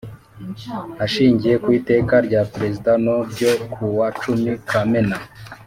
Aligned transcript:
Ashingiye 1.05 1.55
ku 1.63 1.69
Iteka 1.79 2.15
rya 2.27 2.41
Perezida 2.53 2.91
no 3.05 3.15
ryo 3.31 3.51
kuwa 3.73 4.05
cumi 4.21 4.51
kamena 4.69 5.17